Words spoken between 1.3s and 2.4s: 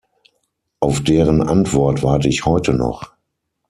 Antwort warte